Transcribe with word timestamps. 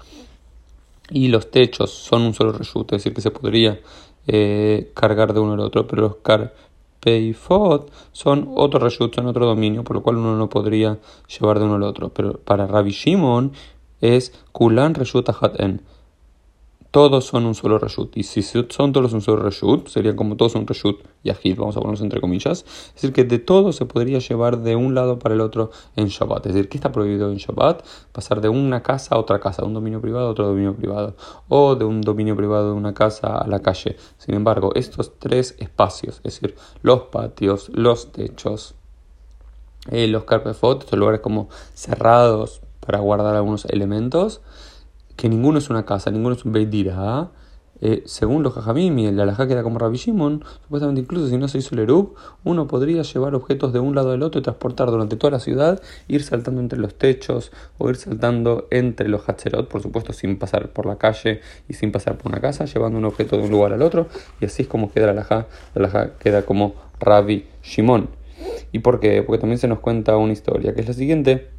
y 1.10 1.28
los 1.28 1.52
techos 1.52 1.92
son 1.92 2.22
un 2.22 2.34
solo 2.34 2.54
reshut, 2.54 2.94
es 2.94 3.00
decir, 3.00 3.14
que 3.14 3.22
se 3.22 3.32
podría 3.32 3.82
eh, 4.28 4.92
cargar 4.94 5.34
de 5.34 5.42
uno 5.42 5.54
al 5.54 5.60
otro, 5.60 5.88
pero 5.88 6.04
los 6.04 6.16
car 6.18 6.54
Peifot 7.02 7.92
son 8.12 8.52
otro 8.56 8.80
reshut, 8.80 9.14
son 9.14 9.28
otro 9.28 9.46
dominio, 9.46 9.84
por 9.84 9.98
lo 9.98 10.04
cual 10.04 10.18
uno 10.18 10.38
no 10.38 10.50
podría 10.50 11.00
llevar 11.28 11.60
de 11.60 11.66
uno 11.66 11.76
al 11.76 11.84
otro. 11.84 12.10
Pero 12.10 12.34
para 12.40 12.68
Rabbi 12.68 12.92
Shimon 12.92 13.52
es 14.00 14.34
Kulan 14.52 14.94
reshut 14.94 15.28
en 15.58 15.82
todos 16.92 17.26
son 17.26 17.46
un 17.46 17.56
solo 17.56 17.80
reshut. 17.80 18.16
Y 18.18 18.24
si 18.24 18.42
son 18.44 18.92
todos 18.92 19.14
un 19.14 19.22
solo 19.22 19.42
reshut, 19.42 19.88
serían 19.88 20.18
como 20.18 20.36
todos 20.36 20.56
un 20.56 20.68
reshut 20.68 21.00
yahid, 21.24 21.58
vamos 21.58 21.78
a 21.78 21.80
ponerlos 21.80 22.02
entre 22.02 22.20
comillas. 22.20 22.66
Es 22.88 22.96
decir, 22.96 23.14
que 23.14 23.24
de 23.24 23.40
todo 23.40 23.72
se 23.72 23.86
podría 23.86 24.20
llevar 24.20 24.60
de 24.60 24.76
un 24.76 24.94
lado 24.94 25.18
para 25.18 25.34
el 25.34 25.42
otro 25.42 25.72
en 25.96 26.08
Shabbat. 26.08 26.48
Es 26.48 26.54
decir, 26.54 26.70
¿qué 26.70 26.78
está 26.78 26.92
prohibido 26.92 27.32
en 27.32 27.38
Shabbat? 27.38 27.86
Pasar 28.12 28.42
de 28.42 28.50
una 28.50 28.84
casa 28.84 29.16
a 29.16 29.20
otra 29.20 29.40
casa, 29.40 29.62
de 29.62 29.70
un 29.70 29.74
dominio 29.74 30.02
privado 30.02 30.28
a 30.28 30.32
otro 30.32 30.48
dominio 30.48 30.76
privado, 30.76 31.16
o 31.48 31.76
de 31.76 31.86
un 31.86 32.02
dominio 32.02 32.36
privado 32.36 32.68
de 32.68 32.74
una 32.74 32.94
casa 32.94 33.38
a 33.38 33.48
la 33.48 33.60
calle. 33.60 33.96
Sin 34.18 34.36
embargo, 34.36 34.72
estos 34.76 35.18
tres 35.18 35.56
espacios, 35.60 36.18
es 36.24 36.42
decir, 36.42 36.56
los 36.82 37.04
patios, 37.04 37.70
los 37.74 38.12
techos, 38.12 38.76
eh, 39.90 40.08
los 40.08 40.26
carpefot, 40.26 40.84
estos 40.84 41.00
lugares 41.00 41.22
como 41.22 41.48
cerrados 41.74 42.62
para 42.86 43.00
guardar 43.00 43.36
algunos 43.36 43.66
elementos, 43.66 44.42
que 45.16 45.30
ninguno 45.30 45.60
es 45.60 45.70
una 45.70 45.86
casa, 45.86 46.12
ninguno 46.12 46.36
es 46.36 46.46
un 46.46 46.52
Beit 46.52 46.70
Dira, 46.70 47.32
eh, 47.84 48.04
según 48.06 48.44
los 48.44 48.54
Jajamim 48.54 49.00
y 49.00 49.08
el 49.08 49.20
Alajá 49.20 49.48
queda 49.48 49.64
como 49.64 49.80
Rabbi 49.80 49.98
Shimon, 49.98 50.44
supuestamente 50.62 51.02
incluso 51.02 51.28
si 51.28 51.38
no 51.38 51.48
se 51.48 51.58
hizo 51.58 51.74
el 51.74 51.82
Erub, 51.82 52.14
uno 52.44 52.68
podría 52.68 53.02
llevar 53.02 53.34
objetos 53.34 53.74
de 53.74 53.80
un 53.80 53.96
lado 53.96 54.12
al 54.12 54.22
otro 54.22 54.40
y 54.40 54.44
transportar 54.44 54.92
durante 54.92 55.16
toda 55.16 55.32
la 55.32 55.40
ciudad, 55.40 55.82
ir 56.08 56.22
saltando 56.22 56.62
entre 56.62 56.78
los 56.78 56.94
techos 56.94 57.52
o 57.80 57.90
ir 57.90 57.96
saltando 57.96 58.68
entre 58.70 59.10
los 59.10 59.28
Hacherot, 59.28 59.68
por 59.68 59.82
supuesto 59.82 60.14
sin 60.14 60.38
pasar 60.38 60.70
por 60.70 60.86
la 60.86 60.98
calle 60.98 61.42
y 61.68 61.74
sin 61.74 61.92
pasar 61.92 62.20
por 62.20 62.32
una 62.32 62.40
casa, 62.40 62.66
llevando 62.66 63.00
un 63.00 63.06
objeto 63.06 63.36
de 63.38 63.44
un 63.46 63.50
lugar 63.50 63.74
al 63.74 63.82
otro, 63.82 64.06
y 64.40 64.46
así 64.46 64.62
es 64.62 64.68
como 64.68 64.92
queda 64.92 65.06
el 65.06 65.12
Alajá, 65.12 65.48
el 65.74 65.84
Alajá 65.84 66.18
queda 66.20 66.46
como 66.46 66.76
Rabbi 67.00 67.48
Shimon. 67.64 68.10
¿Y 68.72 68.80
por 68.80 69.00
qué? 69.00 69.24
Porque 69.24 69.40
también 69.40 69.58
se 69.58 69.68
nos 69.68 69.80
cuenta 69.80 70.18
una 70.18 70.34
historia, 70.34 70.76
que 70.76 70.82
es 70.82 70.88
la 70.88 70.94
siguiente. 70.94 71.50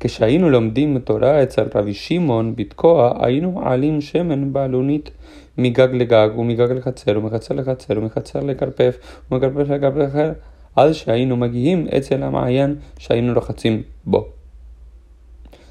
כשהיינו 0.00 0.50
לומדים 0.50 0.98
תורה 0.98 1.42
אצל 1.42 1.62
רבי 1.74 1.94
שמעון 1.94 2.56
בתקוע, 2.56 3.26
היינו 3.26 3.52
מעלים 3.52 4.00
שמן 4.00 4.52
בעלונית 4.52 5.10
מגג 5.58 5.88
לגג 5.92 6.28
ומגג 6.38 6.72
לחצר 6.72 7.18
ומחצר 7.18 7.54
לחצר 7.54 7.98
ומחצר 7.98 8.40
לכרפף 8.40 8.98
ומכרפף 9.30 9.70
לכרפף 9.70 10.10
אחר 10.12 10.32
עד 10.76 10.92
שהיינו 10.92 11.36
מגיעים 11.36 11.86
אצל 11.96 12.22
המעיין 12.22 12.74
שהיינו 12.98 13.34
רוחצים 13.34 13.82
בו. 14.04 14.28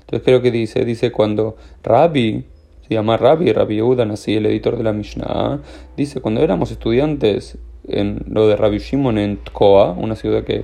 Entonces 0.05 0.23
creo 0.23 0.41
que 0.41 0.51
dice, 0.51 0.85
dice 0.85 1.11
cuando 1.11 1.55
Rabbi, 1.83 2.43
se 2.87 2.93
llama 2.93 3.17
Rabbi, 3.17 3.51
Rabbi 3.51 3.75
Yehuda 3.77 4.05
Nasi, 4.05 4.35
el 4.35 4.45
editor 4.45 4.77
de 4.77 4.83
la 4.83 4.93
Mishnah, 4.93 5.61
dice 5.97 6.21
cuando 6.21 6.41
éramos 6.41 6.69
estudiantes 6.71 7.57
en 7.87 8.19
lo 8.27 8.47
de 8.47 8.55
Rabbi 8.55 8.77
Shimon 8.77 9.17
en 9.17 9.37
Tkoa, 9.43 9.93
una 9.93 10.15
ciudad 10.15 10.43
que 10.43 10.63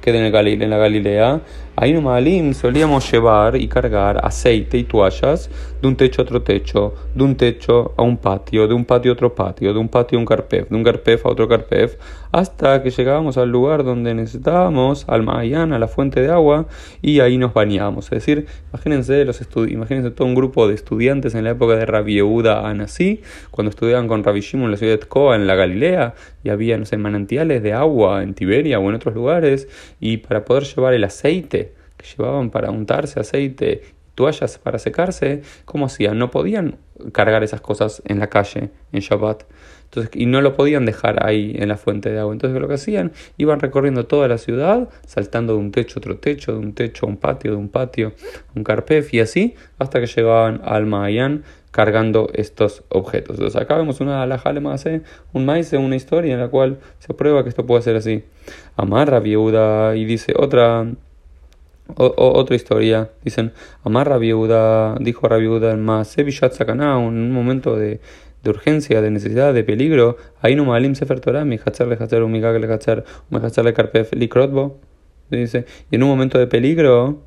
queda 0.00 0.18
en, 0.18 0.24
el 0.24 0.32
Galilea, 0.32 0.64
en 0.64 0.70
la 0.70 0.78
Galilea, 0.78 1.40
ahí 1.79 1.91
en 1.91 2.03
Malim 2.03 2.53
solíamos 2.55 3.09
llevar 3.11 3.55
y 3.55 3.67
cargar 3.67 4.19
aceite 4.25 4.79
y 4.79 4.83
toallas 4.83 5.49
de 5.79 5.87
un 5.87 5.95
techo 5.95 6.21
a 6.21 6.23
otro 6.23 6.41
techo, 6.41 6.95
de 7.13 7.23
un 7.23 7.35
techo 7.35 7.93
a 7.97 8.01
un 8.01 8.17
patio, 8.17 8.67
de 8.67 8.73
un 8.73 8.83
patio 8.83 9.11
a 9.11 9.13
otro 9.13 9.35
patio, 9.35 9.73
de 9.73 9.79
un 9.79 9.87
patio 9.87 10.17
a 10.17 10.19
un 10.19 10.25
carpef, 10.25 10.69
de 10.69 10.75
un 10.75 10.83
carpef 10.83 11.23
a 11.23 11.29
otro 11.29 11.47
carpef, 11.47 11.97
hasta 12.31 12.81
que 12.81 12.89
llegábamos 12.89 13.37
al 13.37 13.49
lugar 13.51 13.83
donde 13.83 14.15
necesitábamos, 14.15 15.05
al 15.07 15.21
Mayan, 15.21 15.71
a 15.71 15.77
la 15.77 15.87
fuente 15.87 16.19
de 16.21 16.31
agua, 16.31 16.65
y 17.03 17.19
ahí 17.19 17.37
nos 17.37 17.53
bañábamos. 17.53 18.05
Es 18.05 18.25
decir, 18.25 18.47
imagínense, 18.73 19.23
los 19.23 19.39
imagínense 19.69 20.09
todo 20.09 20.27
un 20.27 20.33
grupo 20.33 20.67
de 20.67 20.73
estudiantes 20.73 21.35
en 21.35 21.43
la 21.43 21.51
época 21.51 21.75
de 21.75 21.85
Rabbi 21.85 22.15
Yehuda 22.15 22.67
Anasí, 22.67 23.21
cuando 23.51 23.69
estudiaban 23.69 24.07
con 24.07 24.23
Rabbi 24.23 24.41
Shimon 24.41 24.65
en 24.65 24.71
la 24.71 24.77
ciudad 24.77 24.93
de 24.93 24.97
Tkoa, 24.97 25.35
en 25.35 25.45
la 25.45 25.53
Galilea, 25.53 26.15
y 26.43 26.49
había, 26.49 26.77
no 26.79 26.85
sé, 26.85 26.97
manantiales 26.97 27.61
de 27.61 27.73
agua 27.73 28.23
en 28.23 28.33
Tiberia 28.33 28.79
o 28.79 28.89
en 28.89 28.95
otros 28.95 29.13
lugares, 29.13 29.67
y 29.99 30.17
para 30.17 30.43
poder 30.43 30.63
llevar 30.63 30.95
el 30.95 31.03
aceite 31.03 31.66
que 31.97 32.05
llevaban 32.05 32.49
para 32.51 32.71
untarse 32.71 33.19
aceite 33.19 33.97
toallas 34.17 34.57
para 34.57 34.79
secarse, 34.79 35.43
¿cómo 35.65 35.85
hacían? 35.85 36.17
No 36.17 36.31
podían 36.31 36.79
cargar 37.11 37.43
esas 37.43 37.61
cosas 37.61 38.01
en 38.05 38.17
la 38.17 38.27
calle, 38.27 38.71
en 38.91 38.99
Shabbat. 38.99 39.43
Entonces, 39.83 40.11
y 40.15 40.25
no 40.25 40.41
lo 40.41 40.55
podían 40.55 40.87
dejar 40.87 41.23
ahí 41.23 41.55
en 41.55 41.69
la 41.69 41.77
fuente 41.77 42.09
de 42.09 42.19
agua. 42.19 42.33
Entonces 42.33 42.59
lo 42.59 42.67
que 42.67 42.73
hacían, 42.73 43.11
iban 43.37 43.59
recorriendo 43.59 44.07
toda 44.07 44.27
la 44.27 44.39
ciudad, 44.39 44.89
saltando 45.05 45.53
de 45.53 45.59
un 45.59 45.71
techo 45.71 45.99
a 45.99 46.01
otro 46.01 46.17
techo, 46.17 46.51
de 46.53 46.57
un 46.57 46.73
techo 46.73 47.05
a 47.05 47.09
un 47.09 47.17
patio, 47.17 47.51
de 47.51 47.57
un 47.57 47.69
patio 47.69 48.13
a 48.49 48.57
un 48.57 48.63
carpef 48.63 49.13
y 49.13 49.19
así, 49.19 49.53
hasta 49.77 49.99
que 49.99 50.07
llegaban 50.07 50.61
al 50.65 50.87
Mayan 50.87 51.43
cargando 51.69 52.27
estos 52.33 52.83
objetos. 52.89 53.35
Entonces 53.35 53.61
acá 53.61 53.77
vemos 53.77 54.01
una 54.01 54.23
alajale 54.23 54.61
más, 54.61 54.83
un 55.31 55.45
maíz, 55.45 55.71
una 55.73 55.95
historia 55.95 56.33
en 56.33 56.39
la 56.39 56.47
cual 56.47 56.79
se 56.97 57.13
prueba 57.13 57.43
que 57.43 57.49
esto 57.49 57.67
puede 57.67 57.83
ser 57.83 57.95
así. 57.95 58.23
Amarra 58.75 59.19
viuda 59.19 59.95
y 59.95 60.05
dice 60.05 60.33
otra 60.35 60.87
otra 61.95 62.55
historia, 62.55 63.11
dicen, 63.23 63.53
Amarra 63.83 64.17
viuda, 64.17 64.95
dijo 64.99 65.27
Rabiuda 65.27 65.71
en 65.71 65.83
más, 65.83 66.17
en 66.17 66.27
un 66.29 67.31
momento 67.31 67.75
de, 67.75 67.99
de 68.43 68.49
urgencia, 68.49 69.01
de 69.01 69.11
necesidad, 69.11 69.53
de 69.53 69.63
peligro, 69.63 70.17
no 70.55 70.65
malim 70.65 70.95
sefer 70.95 71.19
Torah, 71.19 71.45
mi 71.45 71.59
hachar 71.63 71.87
le 71.87 71.95
hachar, 71.95 72.23
un 72.23 72.31
migag 72.31 72.59
le 72.59 72.71
hachar, 72.71 73.03
un 73.29 73.43
hachar 73.43 73.65
le 73.65 73.73
karpef 73.73 74.11
dice, 75.29 75.65
y 75.91 75.95
en 75.95 76.03
un 76.03 76.09
momento 76.09 76.37
de 76.37 76.47
peligro, 76.47 77.21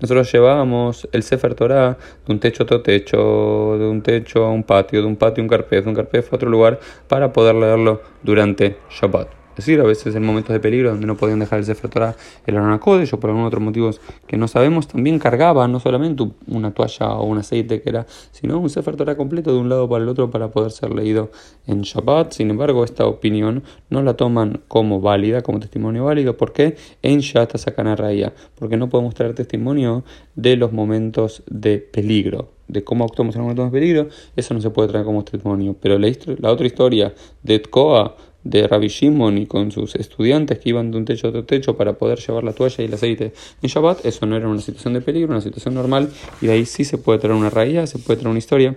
nosotros 0.00 0.32
llevábamos 0.32 1.08
el 1.12 1.22
Sefer 1.22 1.54
Torah 1.54 1.96
de 2.26 2.32
un 2.32 2.40
techo 2.40 2.62
a 2.62 2.64
otro 2.64 2.82
techo, 2.82 3.78
de 3.78 3.86
un 3.86 4.02
techo 4.02 4.44
a 4.44 4.50
un 4.50 4.64
patio, 4.64 5.00
de 5.00 5.06
un 5.06 5.14
patio 5.14 5.42
a 5.42 5.44
un 5.44 5.48
carpef, 5.48 5.84
de 5.84 5.90
un 5.90 5.94
carpef 5.94 6.32
a 6.32 6.36
otro 6.36 6.50
lugar, 6.50 6.80
para 7.06 7.32
poder 7.32 7.54
leerlo 7.54 8.02
durante 8.22 8.78
Shabbat. 8.90 9.41
Es 9.52 9.66
decir, 9.66 9.80
a 9.80 9.84
veces 9.84 10.14
en 10.14 10.24
momentos 10.24 10.52
de 10.52 10.60
peligro 10.60 10.90
donde 10.90 11.06
no 11.06 11.16
podían 11.16 11.38
dejar 11.38 11.58
el 11.58 11.66
Sefer 11.66 11.90
Torah 11.90 12.16
el 12.46 12.56
Arona 12.56 12.80
o 12.82 13.20
por 13.20 13.30
algún 13.30 13.44
otro 13.44 13.60
motivos 13.60 14.00
que 14.26 14.38
no 14.38 14.48
sabemos, 14.48 14.88
también 14.88 15.18
cargaba 15.18 15.68
no 15.68 15.78
solamente 15.78 16.26
una 16.46 16.72
toalla 16.72 17.12
o 17.14 17.26
un 17.26 17.38
aceite 17.38 17.82
que 17.82 17.90
era, 17.90 18.06
sino 18.30 18.58
un 18.58 18.70
Sefer 18.70 18.96
Torah 18.96 19.16
completo 19.16 19.52
de 19.52 19.58
un 19.58 19.68
lado 19.68 19.88
para 19.88 20.02
el 20.02 20.08
otro 20.08 20.30
para 20.30 20.50
poder 20.50 20.70
ser 20.70 20.90
leído 20.90 21.30
en 21.66 21.82
Shabbat. 21.82 22.32
Sin 22.32 22.50
embargo, 22.50 22.82
esta 22.82 23.06
opinión 23.06 23.62
no 23.90 24.02
la 24.02 24.14
toman 24.14 24.62
como 24.68 25.00
válida, 25.00 25.42
como 25.42 25.60
testimonio 25.60 26.04
válido. 26.04 26.36
¿Por 26.38 26.52
qué? 26.52 26.76
En 27.02 27.20
Shata 27.20 27.58
Raya, 27.94 28.32
porque 28.54 28.78
no 28.78 28.88
podemos 28.88 29.14
traer 29.14 29.34
testimonio 29.34 30.04
de 30.34 30.56
los 30.56 30.72
momentos 30.72 31.42
de 31.46 31.78
peligro 31.78 32.48
de 32.72 32.82
cómo 32.84 33.04
actuamos 33.04 33.34
en 33.34 33.40
los 33.40 33.44
momentos 33.44 33.66
de 33.66 33.78
peligro, 33.78 34.08
eso 34.34 34.54
no 34.54 34.60
se 34.60 34.70
puede 34.70 34.88
traer 34.88 35.04
como 35.04 35.22
testimonio. 35.24 35.76
Pero 35.78 35.98
la, 35.98 36.10
la 36.38 36.50
otra 36.50 36.66
historia 36.66 37.14
de 37.42 37.58
Tkoa, 37.58 38.16
de 38.44 38.66
Rabbi 38.66 38.88
Shimon 38.88 39.38
y 39.38 39.46
con 39.46 39.70
sus 39.70 39.94
estudiantes 39.94 40.58
que 40.58 40.70
iban 40.70 40.90
de 40.90 40.98
un 40.98 41.04
techo 41.04 41.28
a 41.28 41.30
otro 41.30 41.44
techo 41.44 41.76
para 41.76 41.94
poder 41.94 42.18
llevar 42.18 42.44
la 42.44 42.52
toalla 42.52 42.82
y 42.82 42.86
el 42.86 42.94
aceite 42.94 43.32
en 43.62 43.68
Shabbat, 43.68 44.04
eso 44.04 44.26
no 44.26 44.36
era 44.36 44.48
una 44.48 44.60
situación 44.60 44.94
de 44.94 45.00
peligro, 45.00 45.30
una 45.30 45.40
situación 45.40 45.74
normal, 45.74 46.10
y 46.40 46.46
de 46.46 46.52
ahí 46.52 46.66
sí 46.66 46.84
se 46.84 46.98
puede 46.98 47.18
traer 47.18 47.34
una 47.34 47.50
raíz, 47.50 47.90
se 47.90 47.98
puede 47.98 48.18
traer 48.18 48.30
una 48.30 48.38
historia 48.38 48.76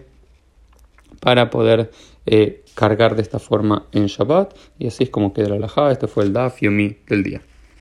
para 1.19 1.50
poder 1.50 1.89
eh, 2.25 2.63
cargar 2.75 3.15
de 3.15 3.21
esta 3.21 3.39
forma 3.39 3.88
en 3.91 4.07
Shabbat. 4.07 4.56
Y 4.77 4.88
así 4.88 5.06
es 5.06 5.09
como 5.09 5.33
queda 5.33 5.50
la 5.50 5.56
halajá. 5.56 5.91
Este 5.91 6.07
fue 6.07 6.23
el 6.23 6.33
Daf 6.33 6.62
Yomi 6.62 6.97
del 7.07 7.23
día. 7.23 7.41